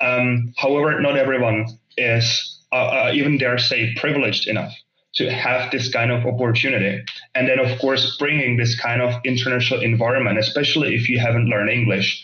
Um, 0.00 0.52
however, 0.56 1.00
not 1.00 1.16
everyone 1.16 1.66
is 1.96 2.58
uh, 2.72 3.06
uh, 3.06 3.10
even 3.14 3.38
dare 3.38 3.58
say 3.58 3.94
privileged 3.94 4.48
enough 4.48 4.74
to 5.14 5.30
have 5.30 5.70
this 5.70 5.90
kind 5.92 6.10
of 6.10 6.26
opportunity. 6.26 7.04
And 7.34 7.48
then, 7.48 7.58
of 7.58 7.78
course, 7.78 8.16
bringing 8.18 8.56
this 8.56 8.78
kind 8.78 9.00
of 9.00 9.14
international 9.24 9.80
environment, 9.80 10.38
especially 10.38 10.94
if 10.94 11.08
you 11.08 11.18
haven't 11.18 11.48
learned 11.48 11.70
English. 11.70 12.22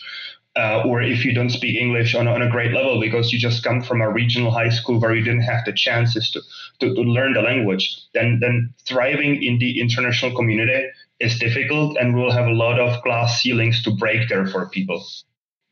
Uh, 0.53 0.83
or 0.85 1.01
if 1.01 1.23
you 1.23 1.33
don't 1.33 1.49
speak 1.49 1.77
English 1.77 2.13
on, 2.13 2.27
on 2.27 2.41
a 2.41 2.49
great 2.49 2.73
level 2.73 2.99
because 2.99 3.31
you 3.31 3.39
just 3.39 3.63
come 3.63 3.81
from 3.81 4.01
a 4.01 4.11
regional 4.11 4.51
high 4.51 4.67
school 4.67 4.99
where 4.99 5.15
you 5.15 5.23
didn't 5.23 5.39
have 5.39 5.63
the 5.63 5.71
chances 5.71 6.29
to, 6.29 6.41
to, 6.81 6.93
to 6.93 7.01
learn 7.03 7.31
the 7.31 7.41
language, 7.41 7.97
then, 8.13 8.39
then 8.41 8.73
thriving 8.85 9.41
in 9.41 9.59
the 9.59 9.79
international 9.79 10.35
community 10.35 10.89
is 11.21 11.39
difficult 11.39 11.95
and 11.97 12.17
we'll 12.17 12.31
have 12.31 12.47
a 12.47 12.53
lot 12.53 12.81
of 12.81 13.01
glass 13.01 13.41
ceilings 13.41 13.81
to 13.83 13.91
break 13.91 14.27
there 14.27 14.45
for 14.45 14.67
people. 14.67 15.01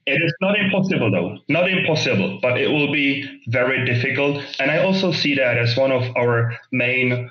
It 0.10 0.22
is 0.24 0.34
not 0.42 0.60
impossible, 0.60 1.12
though. 1.12 1.38
Not 1.48 1.70
impossible, 1.70 2.40
but 2.42 2.58
it 2.58 2.68
will 2.68 2.92
be 2.92 3.42
very 3.48 3.86
difficult. 3.86 4.44
And 4.60 4.72
I 4.72 4.84
also 4.84 5.12
see 5.12 5.36
that 5.36 5.58
as 5.58 5.78
one 5.78 5.92
of 5.92 6.04
our 6.18 6.58
main 6.72 7.30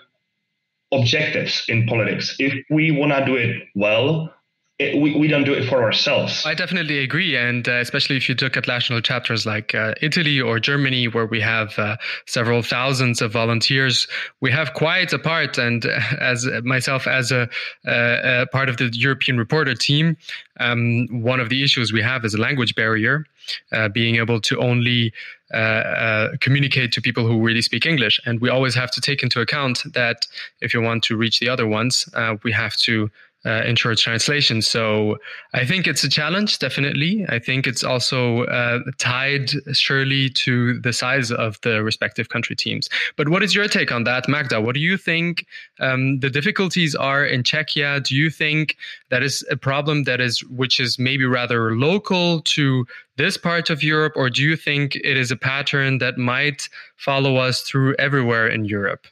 objectives 0.93 1.65
in 1.69 1.87
politics. 1.87 2.37
If 2.39 2.55
we 2.71 2.91
want 2.91 3.13
to 3.13 3.25
do 3.25 3.35
it 3.37 3.69
well, 3.75 4.33
we, 4.81 5.17
we 5.17 5.27
don't 5.27 5.45
do 5.45 5.53
it 5.53 5.69
for 5.69 5.83
ourselves. 5.83 6.47
I 6.47 6.55
definitely 6.55 7.01
agree. 7.01 7.37
And 7.37 7.69
uh, 7.69 7.73
especially 7.73 8.17
if 8.17 8.29
you 8.29 8.37
look 8.41 8.57
at 8.57 8.69
national 8.69 9.01
chapters 9.01 9.45
like 9.45 9.75
uh, 9.75 9.95
Italy 10.01 10.41
or 10.41 10.61
Germany, 10.61 11.09
where 11.09 11.27
we 11.27 11.41
have 11.41 11.77
uh, 11.79 11.97
several 12.27 12.63
thousands 12.63 13.21
of 13.21 13.33
volunteers, 13.33 14.07
we 14.41 14.53
have 14.53 14.75
quite 14.75 15.13
a 15.13 15.19
part. 15.19 15.59
And 15.59 15.85
as 15.85 16.47
myself, 16.63 17.09
as 17.09 17.33
a, 17.33 17.49
a 17.85 18.47
part 18.53 18.69
of 18.69 18.77
the 18.77 18.89
European 18.93 19.37
reporter 19.37 19.75
team, 19.75 20.17
um, 20.61 21.09
one 21.11 21.41
of 21.41 21.49
the 21.49 21.65
issues 21.65 21.93
we 21.93 22.03
have 22.03 22.25
is 22.25 22.35
a 22.35 22.39
language 22.39 22.77
barrier, 22.77 23.25
uh, 23.73 23.89
being 23.89 24.17
able 24.17 24.41
to 24.43 24.61
only 24.61 25.13
uh, 25.53 25.57
uh, 25.57 26.37
communicate 26.41 26.93
to 26.93 27.01
people 27.01 27.27
who 27.27 27.41
really 27.41 27.63
speak 27.63 27.85
English. 27.85 28.21
And 28.27 28.41
we 28.41 28.49
always 28.49 28.75
have 28.77 28.91
to 28.93 29.01
take 29.01 29.25
into 29.25 29.41
account 29.41 29.83
that 29.95 30.27
if 30.61 30.73
you 30.73 30.83
want 30.83 31.03
to 31.05 31.17
reach 31.17 31.41
the 31.41 31.49
other 31.49 31.67
ones, 31.67 32.09
we 32.45 32.53
have 32.53 32.77
to 32.77 33.11
uh, 33.45 33.75
short, 33.75 33.99
translation. 33.99 34.61
So 34.61 35.17
I 35.55 35.65
think 35.65 35.87
it's 35.87 36.03
a 36.05 36.09
challenge, 36.09 36.59
definitely. 36.59 37.25
I 37.29 37.39
think 37.39 37.67
it's 37.67 37.85
also 37.85 38.45
uh, 38.45 38.81
tied 38.99 39.51
surely 39.73 40.31
to 40.31 40.81
the 40.81 40.93
size 40.93 41.31
of 41.31 41.61
the 41.63 41.83
respective 41.83 42.29
country 42.29 42.57
teams. 42.57 42.89
But 43.17 43.29
what 43.29 43.43
is 43.43 43.55
your 43.55 43.69
take 43.69 43.93
on 43.93 44.05
that, 44.05 44.29
Magda? 44.29 44.61
What 44.61 44.75
do 44.75 44.81
you 44.81 44.97
think 44.97 45.47
um, 45.81 46.19
the 46.21 46.31
difficulties 46.31 46.95
are 46.95 47.25
in 47.25 47.43
Czechia? 47.43 48.03
Do 48.03 48.15
you 48.15 48.31
think 48.31 48.77
that 49.11 49.23
is 49.23 49.45
a 49.51 49.57
problem 49.57 50.05
that 50.05 50.21
is 50.21 50.43
which 50.45 50.81
is 50.81 50.99
maybe 50.99 51.25
rather 51.25 51.77
local 51.77 52.41
to 52.43 52.87
this 53.17 53.37
part 53.37 53.69
of 53.69 53.83
Europe, 53.83 54.13
or 54.17 54.31
do 54.31 54.43
you 54.43 54.57
think 54.57 54.95
it 54.97 55.17
is 55.17 55.31
a 55.31 55.37
pattern 55.37 55.99
that 55.99 56.19
might 56.19 56.69
follow 56.97 57.37
us 57.37 57.63
through 57.63 57.95
everywhere 57.99 58.47
in 58.47 58.65
Europe? 58.65 59.07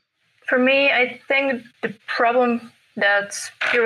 For 0.49 0.59
me, 0.59 0.91
I 0.91 1.21
think 1.27 1.65
the 1.83 1.93
problem 2.07 2.71
that 2.97 3.33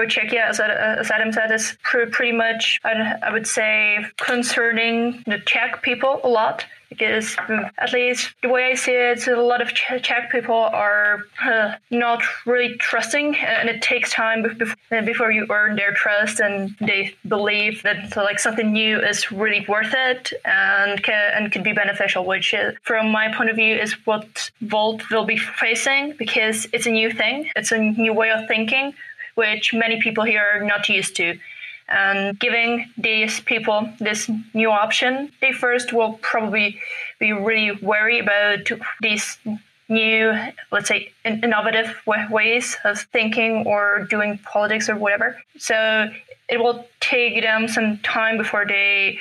Czechia, 0.07 0.49
as, 0.49 0.61
as 0.61 1.11
Adam 1.11 1.33
said, 1.33 1.51
is 1.51 1.77
pretty 1.83 2.33
much, 2.33 2.81
I 2.85 3.31
would 3.33 3.47
say, 3.47 4.07
concerning 4.19 5.23
the 5.27 5.39
Czech 5.39 5.83
people 5.83 6.21
a 6.25 6.29
lot. 6.29 6.65
Because 6.91 7.37
mm, 7.37 7.71
at 7.79 7.93
least 7.93 8.35
the 8.43 8.49
way 8.49 8.65
I 8.67 8.75
see 8.75 8.93
it, 8.93 9.27
a 9.27 9.41
lot 9.41 9.63
of 9.63 9.69
Czech 9.73 10.31
people 10.31 10.55
are 10.55 11.21
uh, 11.43 11.75
not 11.91 12.23
really 12.45 12.77
trusting, 12.77 13.37
and 13.37 13.69
it 13.69 13.81
takes 13.81 14.13
time 14.13 14.45
before 14.89 15.31
you 15.31 15.47
earn 15.51 15.77
their 15.77 15.93
trust, 15.93 16.41
and 16.41 16.77
they 16.81 17.15
believe 17.27 17.83
that 17.85 18.17
like 18.17 18.39
something 18.39 18.73
new 18.73 18.99
is 18.99 19.31
really 19.31 19.65
worth 19.69 19.95
it 19.95 20.33
and 20.45 21.03
can, 21.03 21.33
and 21.35 21.53
could 21.53 21.65
be 21.65 21.73
beneficial. 21.73 22.27
Which, 22.27 22.53
is, 22.53 22.77
from 22.83 23.11
my 23.11 23.33
point 23.33 23.51
of 23.51 23.57
view, 23.57 23.77
is 23.77 23.93
what 24.05 24.51
Volt 24.61 25.09
will 25.11 25.25
be 25.25 25.39
facing 25.39 26.15
because 26.19 26.67
it's 26.73 26.87
a 26.87 26.91
new 26.91 27.11
thing, 27.11 27.49
it's 27.57 27.73
a 27.73 27.79
new 27.79 28.13
way 28.13 28.31
of 28.31 28.47
thinking 28.49 28.95
which 29.35 29.73
many 29.73 30.01
people 30.01 30.25
here 30.25 30.45
are 30.55 30.65
not 30.65 30.89
used 30.89 31.17
to. 31.17 31.39
And 31.91 32.39
giving 32.39 32.91
these 32.97 33.41
people 33.41 33.93
this 33.99 34.31
new 34.55 34.71
option, 34.71 35.33
they 35.41 35.53
first 35.53 35.93
will 35.93 36.15
probably 36.23 36.79
be 37.19 37.33
really 37.33 37.73
wary 37.83 38.21
about 38.21 38.71
these 39.01 39.39
new, 39.89 40.33
let's 40.71 40.89
say, 40.89 41.13
innovative 41.25 41.97
ways 42.07 42.77
of 42.85 43.01
thinking 43.13 43.67
or 43.67 44.07
doing 44.09 44.39
politics 44.39 44.89
or 44.89 44.97
whatever. 44.97 45.37
So 45.59 46.09
it 46.49 46.61
will 46.61 46.87
take 47.01 47.43
them 47.43 47.69
some 47.69 47.99
time 47.99 48.39
before 48.39 48.67
they 48.67 49.19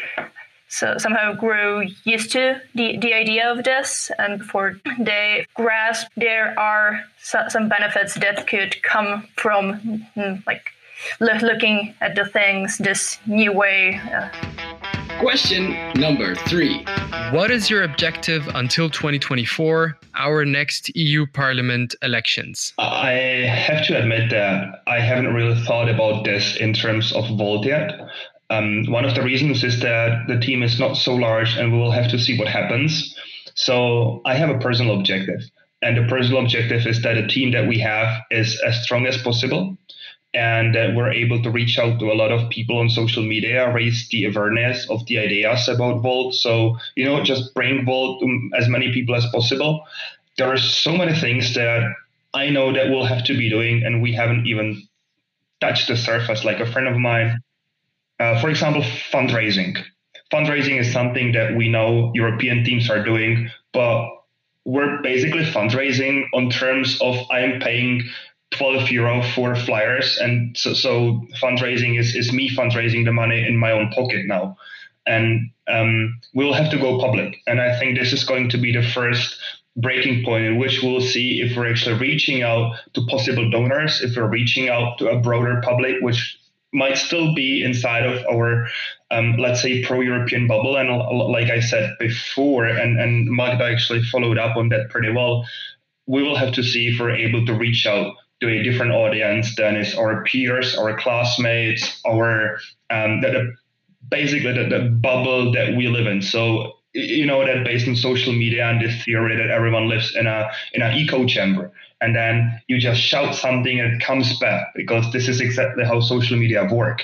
so 0.72 1.00
somehow 1.00 1.34
grow 1.34 1.82
used 2.04 2.32
to 2.32 2.62
the, 2.76 2.98
the 2.98 3.14
idea 3.14 3.52
of 3.52 3.64
this 3.64 4.12
and 4.20 4.38
before 4.38 4.80
they 5.00 5.46
grasp 5.56 6.08
there 6.16 6.58
are 6.60 7.04
some 7.24 7.70
benefits 7.70 8.14
that 8.16 8.46
could 8.46 8.82
come 8.84 9.28
from 9.36 10.06
mm, 10.16 10.46
like 11.20 11.42
looking 11.42 11.94
at 12.02 12.16
the 12.16 12.26
things 12.26 12.78
this 12.78 13.18
new 13.26 13.52
way 13.52 14.00
uh. 14.14 14.30
question 15.20 15.76
number 15.96 16.36
three 16.36 16.86
what 17.32 17.52
is 17.52 17.70
your 17.70 17.84
objective 17.84 18.48
until 18.56 18.90
2024 18.90 19.98
our 20.16 20.46
next 20.46 20.96
eu 20.96 21.26
parliament 21.28 21.96
elections 22.02 22.74
i 22.78 23.12
have 23.48 23.86
to 23.86 23.98
admit 23.98 24.30
that 24.30 24.82
i 24.88 25.00
haven't 25.00 25.34
really 25.34 25.60
thought 25.64 25.90
about 25.90 26.24
this 26.24 26.56
in 26.58 26.74
terms 26.74 27.12
of 27.14 27.26
Volt 27.38 27.66
yet 27.66 28.00
um, 28.50 28.86
one 28.88 29.06
of 29.06 29.14
the 29.14 29.22
reasons 29.22 29.64
is 29.64 29.80
that 29.82 30.28
the 30.28 30.40
team 30.40 30.64
is 30.64 30.80
not 30.80 30.96
so 30.96 31.14
large 31.16 31.56
and 31.56 31.72
we 31.72 31.78
will 31.78 31.92
have 31.92 32.10
to 32.10 32.18
see 32.18 32.38
what 32.38 32.48
happens. 32.48 33.16
So 33.54 34.22
I 34.26 34.34
have 34.36 34.50
a 34.50 34.58
personal 34.58 34.98
objective. 34.98 35.42
And 35.82 35.96
the 35.96 36.08
personal 36.08 36.42
objective 36.42 36.86
is 36.88 37.02
that 37.04 37.14
the 37.14 37.28
team 37.28 37.52
that 37.52 37.68
we 37.68 37.80
have 37.80 38.22
is 38.32 38.60
as 38.66 38.82
strong 38.84 39.06
as 39.06 39.22
possible 39.22 39.78
and 40.34 40.76
that 40.76 40.96
we're 40.96 41.12
able 41.12 41.42
to 41.42 41.50
reach 41.50 41.80
out 41.80 42.00
to 42.00 42.12
a 42.12 42.14
lot 42.14 42.32
of 42.32 42.50
people 42.50 42.78
on 42.78 42.90
social 42.90 43.24
media, 43.24 43.74
raise 43.74 44.08
the 44.10 44.26
awareness 44.26 44.88
of 44.90 45.06
the 45.08 45.18
ideas 45.18 45.68
about 45.68 46.02
Volt. 46.02 46.36
So, 46.36 46.78
you 46.96 47.06
know, 47.06 47.24
just 47.24 47.54
bring 47.54 47.86
Volt 47.86 48.22
to 48.22 48.50
as 48.58 48.68
many 48.68 48.92
people 48.94 49.16
as 49.16 49.26
possible. 49.28 49.84
There 50.38 50.48
are 50.48 50.58
so 50.58 50.96
many 50.96 51.14
things 51.20 51.54
that 51.56 51.82
I 52.34 52.50
know 52.50 52.72
that 52.74 52.90
we'll 52.90 53.06
have 53.06 53.24
to 53.26 53.38
be 53.38 53.50
doing, 53.50 53.84
and 53.84 54.02
we 54.02 54.14
haven't 54.14 54.46
even 54.46 54.84
touched 55.60 55.88
the 55.88 55.98
surface. 55.98 56.46
Like 56.46 56.60
a 56.60 56.72
friend 56.72 56.88
of 56.88 56.96
mine 56.96 57.42
uh, 58.20 58.40
for 58.42 58.50
example, 58.50 58.82
fundraising. 58.82 59.78
Fundraising 60.32 60.80
is 60.80 60.92
something 60.92 61.32
that 61.32 61.56
we 61.56 61.70
know 61.70 62.12
European 62.14 62.64
teams 62.64 62.90
are 62.90 63.04
doing, 63.04 63.50
but 63.74 64.08
we're 64.66 65.02
basically 65.02 65.44
fundraising 65.44 66.26
on 66.34 66.50
terms 66.50 67.00
of 67.02 67.16
I'm 67.32 67.60
paying 67.60 68.04
12 68.60 68.92
euro 68.92 69.24
for 69.34 69.56
flyers. 69.56 70.18
And 70.18 70.56
so, 70.56 70.74
so 70.74 71.22
fundraising 71.42 72.00
is, 72.00 72.16
is 72.16 72.32
me 72.32 72.56
fundraising 72.56 73.06
the 73.06 73.12
money 73.12 73.48
in 73.48 73.58
my 73.58 73.72
own 73.72 73.90
pocket 73.92 74.28
now. 74.28 74.58
And 75.08 75.50
um, 75.68 76.20
we'll 76.36 76.54
have 76.54 76.70
to 76.72 76.78
go 76.78 77.00
public. 77.00 77.38
And 77.48 77.60
I 77.60 77.80
think 77.80 77.98
this 77.98 78.14
is 78.14 78.24
going 78.24 78.50
to 78.50 78.58
be 78.58 78.72
the 78.72 78.84
first 78.84 79.40
breaking 79.78 80.26
point 80.26 80.46
in 80.46 80.58
which 80.58 80.82
we'll 80.84 81.02
see 81.02 81.42
if 81.42 81.56
we're 81.56 81.70
actually 81.70 81.98
reaching 81.98 82.44
out 82.44 82.76
to 82.94 83.06
possible 83.08 83.50
donors, 83.50 84.02
if 84.04 84.16
we're 84.16 84.28
reaching 84.28 84.70
out 84.70 84.98
to 85.00 85.10
a 85.10 85.20
broader 85.20 85.62
public, 85.64 85.96
which 86.02 86.38
might 86.72 86.98
still 86.98 87.34
be 87.34 87.64
inside 87.64 88.06
of 88.06 88.24
our 88.28 88.68
um, 89.12 89.38
let's 89.38 89.62
say 89.62 89.84
pro-european 89.84 90.48
bubble 90.48 90.78
and 90.78 90.90
like 91.32 91.50
i 91.50 91.60
said 91.60 91.96
before 92.00 92.66
and, 92.66 93.00
and 93.00 93.28
magda 93.28 93.64
actually 93.64 94.04
followed 94.04 94.38
up 94.38 94.56
on 94.56 94.70
that 94.70 94.88
pretty 94.90 95.12
well 95.12 95.44
we 96.06 96.22
will 96.22 96.36
have 96.36 96.54
to 96.54 96.64
see 96.64 96.88
if 96.88 97.00
we're 97.00 97.16
able 97.16 97.44
to 97.46 97.54
reach 97.54 97.88
out 97.88 98.14
to 98.42 98.48
a 98.48 98.64
different 98.64 98.92
audience 98.92 99.56
than 99.56 99.76
is 99.76 99.96
our 99.96 100.24
peers 100.24 100.76
our 100.76 100.98
classmates 100.98 102.02
our 102.06 102.58
um, 102.90 103.22
the, 103.22 103.54
basically 104.10 104.52
the, 104.52 104.70
the 104.70 104.90
bubble 104.90 105.52
that 105.52 105.76
we 105.76 105.88
live 105.88 106.08
in. 106.08 106.22
So 106.22 106.74
you 106.94 107.26
know 107.26 107.46
that 107.46 107.64
based 107.64 107.88
on 107.88 107.96
social 107.96 108.34
media 108.34 108.68
and 108.68 108.82
this 108.82 109.04
theory 109.04 109.38
that 109.38 109.50
everyone 109.52 109.88
lives 109.88 110.16
in 110.16 110.28
a 110.28 110.50
in 110.74 110.82
an 110.82 110.92
echo 110.92 111.26
chamber. 111.26 111.72
And 112.02 112.16
then 112.16 112.62
you 112.68 112.80
just 112.80 113.02
shout 113.02 113.36
something 113.36 113.80
and 113.80 113.94
it 113.94 114.06
comes 114.06 114.40
back 114.40 114.68
because 114.74 115.12
this 115.12 115.28
is 115.28 115.42
exactly 115.42 115.84
how 115.84 116.00
social 116.00 116.38
media 116.38 116.68
work. 116.72 117.04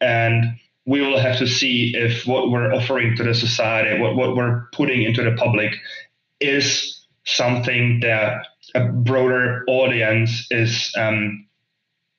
And 0.00 0.58
we 0.86 1.00
will 1.00 1.18
have 1.18 1.38
to 1.38 1.48
see 1.48 1.92
if 1.96 2.26
what 2.26 2.50
we're 2.50 2.72
offering 2.72 3.16
to 3.16 3.24
the 3.24 3.34
society 3.34 4.00
what, 4.00 4.14
what 4.14 4.36
we're 4.36 4.68
putting 4.72 5.02
into 5.02 5.22
the 5.22 5.32
public 5.32 5.74
is 6.40 7.04
something 7.24 8.00
that 8.00 8.46
a 8.76 8.88
broader 8.88 9.64
audience 9.68 10.46
is 10.50 10.92
um, 10.96 11.46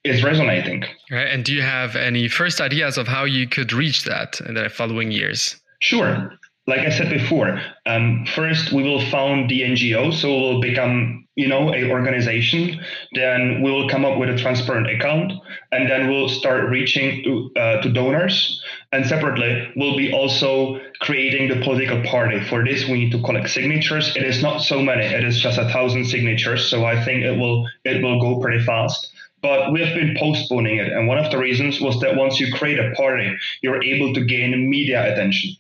is 0.04 0.24
resonating 0.24 0.84
right 1.12 1.28
and 1.28 1.44
do 1.44 1.54
you 1.54 1.62
have 1.62 1.96
any 1.96 2.28
first 2.28 2.62
ideas 2.62 2.98
of 2.98 3.08
how 3.08 3.24
you 3.24 3.48
could 3.48 3.74
reach 3.74 4.04
that 4.04 4.40
in 4.42 4.54
the 4.54 4.70
following 4.70 5.12
years 5.12 5.60
sure 5.80 6.38
like 6.68 6.82
I 6.82 6.90
said 6.90 7.10
before, 7.10 7.62
um, 7.86 8.26
first 8.36 8.74
we 8.74 8.84
will 8.84 9.04
found 9.10 9.50
the 9.50 9.62
NGO, 9.62 10.14
so 10.14 10.28
we'll 10.28 10.62
become, 10.62 11.26
you 11.36 11.48
know, 11.48 11.74
a 11.74 11.90
organization. 11.90 12.82
Then 13.14 13.62
we 13.62 13.72
will 13.72 13.88
come 13.88 14.04
up 14.04 14.20
with 14.20 14.30
a 14.30 14.38
transparent 14.38 14.90
account, 14.90 15.32
and 15.72 15.90
then 15.90 16.10
we'll 16.10 16.28
start 16.28 16.70
reaching 16.70 17.24
to 17.24 17.60
uh, 17.60 17.82
to 17.82 17.90
donors. 17.90 18.62
And 18.92 19.06
separately, 19.06 19.70
we'll 19.76 19.98
be 19.98 20.14
also 20.14 20.80
creating 21.02 21.50
the 21.50 21.62
political 21.62 22.02
party. 22.04 22.40
For 22.40 22.64
this, 22.64 22.88
we 22.88 23.00
need 23.00 23.12
to 23.12 23.22
collect 23.22 23.50
signatures. 23.50 24.16
It 24.16 24.24
is 24.24 24.42
not 24.42 24.62
so 24.62 24.82
many; 24.82 25.04
it 25.04 25.26
is 25.26 25.40
just 25.40 25.58
a 25.58 25.68
thousand 25.70 26.06
signatures. 26.06 26.70
So 26.70 26.86
I 26.86 27.04
think 27.04 27.24
it 27.24 27.38
will 27.38 27.68
it 27.84 28.02
will 28.02 28.20
go 28.22 28.40
pretty 28.40 28.64
fast. 28.64 29.12
But 29.42 29.72
we 29.72 29.82
have 29.84 29.94
been 29.94 30.16
postponing 30.18 30.78
it, 30.78 30.92
and 30.92 31.08
one 31.08 31.18
of 31.18 31.30
the 31.32 31.38
reasons 31.38 31.80
was 31.82 32.00
that 32.00 32.16
once 32.16 32.40
you 32.40 32.52
create 32.52 32.80
a 32.80 32.92
party, 32.96 33.36
you're 33.62 33.84
able 33.84 34.14
to 34.14 34.26
gain 34.26 34.70
media 34.70 35.12
attention. 35.12 35.52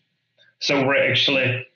So 0.60 0.86
we're 0.86 1.12
actually 1.12 1.67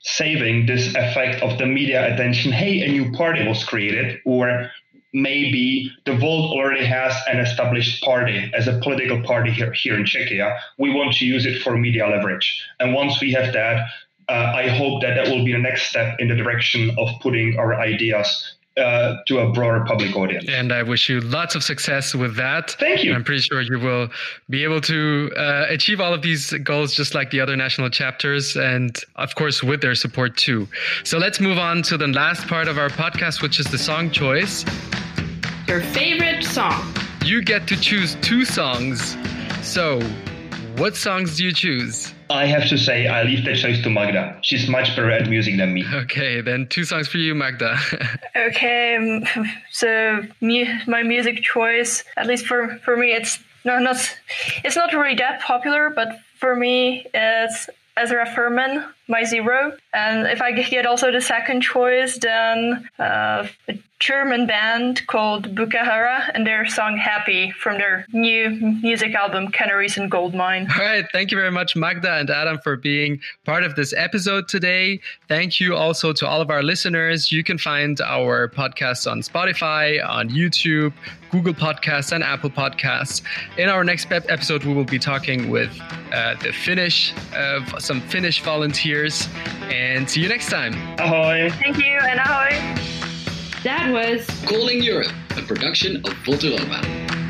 saving 0.00 0.66
this 0.66 0.94
effect 0.94 1.42
of 1.42 1.58
the 1.58 1.66
media 1.66 2.14
attention. 2.14 2.52
Hey, 2.52 2.80
a 2.82 2.88
new 2.88 3.12
party 3.12 3.46
was 3.46 3.64
created, 3.64 4.20
or 4.24 4.70
maybe 5.12 5.90
the 6.06 6.16
Volt 6.16 6.52
already 6.52 6.84
has 6.84 7.14
an 7.28 7.38
established 7.38 8.02
party 8.02 8.50
as 8.54 8.66
a 8.66 8.78
political 8.80 9.22
party 9.22 9.50
here, 9.50 9.72
here 9.72 9.96
in 9.96 10.04
Czechia. 10.04 10.58
We 10.78 10.92
want 10.92 11.14
to 11.16 11.26
use 11.26 11.46
it 11.46 11.62
for 11.62 11.76
media 11.76 12.06
leverage. 12.08 12.62
And 12.80 12.94
once 12.94 13.20
we 13.20 13.32
have 13.32 13.52
that, 13.52 13.86
uh, 14.28 14.52
I 14.54 14.68
hope 14.68 15.02
that 15.02 15.14
that 15.14 15.28
will 15.28 15.44
be 15.44 15.52
the 15.52 15.58
next 15.58 15.88
step 15.88 16.18
in 16.18 16.28
the 16.28 16.34
direction 16.34 16.94
of 16.98 17.08
putting 17.20 17.58
our 17.58 17.74
ideas 17.74 18.54
uh, 18.76 19.16
to 19.26 19.38
a 19.38 19.52
broader 19.52 19.84
public 19.84 20.16
audience. 20.16 20.46
And 20.48 20.72
I 20.72 20.82
wish 20.82 21.08
you 21.08 21.20
lots 21.20 21.54
of 21.54 21.62
success 21.62 22.14
with 22.14 22.36
that. 22.36 22.70
Thank 22.72 23.04
you. 23.04 23.14
I'm 23.14 23.24
pretty 23.24 23.42
sure 23.42 23.60
you 23.60 23.78
will 23.78 24.08
be 24.48 24.64
able 24.64 24.80
to 24.82 25.30
uh, 25.36 25.66
achieve 25.68 26.00
all 26.00 26.14
of 26.14 26.22
these 26.22 26.52
goals 26.64 26.94
just 26.94 27.14
like 27.14 27.30
the 27.30 27.40
other 27.40 27.56
national 27.56 27.90
chapters, 27.90 28.56
and 28.56 28.98
of 29.16 29.34
course, 29.34 29.62
with 29.62 29.82
their 29.82 29.94
support 29.94 30.36
too. 30.36 30.66
So 31.04 31.18
let's 31.18 31.40
move 31.40 31.58
on 31.58 31.82
to 31.82 31.96
the 31.96 32.06
last 32.06 32.46
part 32.48 32.68
of 32.68 32.78
our 32.78 32.88
podcast, 32.88 33.42
which 33.42 33.60
is 33.60 33.66
the 33.66 33.78
song 33.78 34.10
choice. 34.10 34.64
Your 35.68 35.80
favorite 35.80 36.44
song? 36.44 36.94
You 37.24 37.42
get 37.42 37.68
to 37.68 37.76
choose 37.76 38.16
two 38.16 38.44
songs. 38.44 39.16
So, 39.62 40.00
what 40.76 40.96
songs 40.96 41.36
do 41.36 41.44
you 41.44 41.52
choose? 41.52 42.12
I 42.30 42.46
have 42.46 42.68
to 42.68 42.78
say, 42.78 43.06
I 43.06 43.22
leave 43.24 43.44
the 43.44 43.54
choice 43.54 43.82
to 43.82 43.90
Magda. 43.90 44.38
She's 44.42 44.68
much 44.68 44.96
better 44.96 45.10
at 45.10 45.28
music 45.28 45.56
than 45.56 45.74
me. 45.74 45.84
Okay, 45.92 46.40
then 46.40 46.66
two 46.68 46.84
songs 46.84 47.08
for 47.08 47.18
you, 47.18 47.34
Magda. 47.34 47.78
okay, 48.36 48.96
um, 48.96 49.24
so 49.70 50.22
my 50.40 51.02
music 51.02 51.42
choice, 51.42 52.04
at 52.16 52.26
least 52.26 52.46
for, 52.46 52.78
for 52.84 52.96
me, 52.96 53.12
it's 53.12 53.38
not, 53.64 53.82
not 53.82 53.96
it's 54.64 54.76
not 54.76 54.92
really 54.92 55.14
that 55.16 55.40
popular, 55.40 55.90
but 55.90 56.18
for 56.38 56.56
me, 56.56 57.06
it's 57.12 57.68
Ezra 57.96 58.26
Furman, 58.34 58.84
My 59.08 59.24
Zero. 59.24 59.76
And 59.92 60.26
if 60.26 60.40
I 60.40 60.52
get 60.52 60.86
also 60.86 61.10
the 61.10 61.20
second 61.20 61.62
choice, 61.62 62.18
then 62.18 62.88
uh, 62.98 63.46
a 63.68 63.78
German 63.98 64.46
band 64.46 65.06
called 65.06 65.54
Bukahara 65.54 66.28
and 66.34 66.44
their 66.44 66.66
song 66.66 66.96
Happy 66.96 67.52
from 67.52 67.78
their 67.78 68.04
new 68.12 68.50
music 68.82 69.14
album 69.14 69.48
Canaries 69.52 69.96
in 69.96 70.04
a 70.04 70.10
Coal 70.10 70.32
Mine. 70.32 70.66
All 70.76 70.84
right. 70.84 71.06
Thank 71.12 71.30
you 71.30 71.36
very 71.36 71.52
much, 71.52 71.76
Magda 71.76 72.14
and 72.14 72.28
Adam, 72.28 72.58
for 72.64 72.76
being 72.76 73.20
part 73.44 73.62
of 73.62 73.76
this 73.76 73.92
episode 73.96 74.48
today. 74.48 75.00
Thank 75.28 75.60
you 75.60 75.76
also 75.76 76.12
to 76.14 76.26
all 76.26 76.40
of 76.40 76.50
our 76.50 76.64
listeners. 76.64 77.30
You 77.30 77.44
can 77.44 77.58
find 77.58 78.00
our 78.00 78.48
podcasts 78.48 79.08
on 79.10 79.20
Spotify, 79.20 80.04
on 80.04 80.30
YouTube, 80.30 80.92
Google 81.30 81.54
Podcasts, 81.54 82.12
and 82.12 82.24
Apple 82.24 82.50
Podcasts. 82.50 83.22
In 83.56 83.68
our 83.68 83.84
next 83.84 84.10
episode, 84.10 84.64
we 84.64 84.74
will 84.74 84.84
be 84.84 84.98
talking 84.98 85.48
with 85.48 85.70
uh, 86.12 86.34
the 86.42 86.52
Finnish, 86.52 87.14
uh, 87.34 87.64
some 87.78 88.00
Finnish 88.00 88.42
volunteers. 88.42 88.91
And 88.92 90.08
see 90.08 90.20
you 90.20 90.28
next 90.28 90.50
time. 90.50 90.74
Ahoy. 90.98 91.50
Thank 91.62 91.78
you, 91.78 91.98
and 91.98 92.20
ahoy. 92.20 92.50
That 93.64 93.90
was 93.90 94.26
Calling 94.44 94.82
Europe, 94.82 95.12
a 95.36 95.42
production 95.42 95.96
of 95.96 96.12
Voltilova. 96.24 97.21